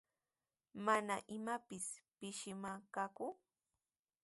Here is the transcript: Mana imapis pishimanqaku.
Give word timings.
Mana 0.85 1.15
imapis 1.35 1.85
pishimanqaku. 2.17 3.25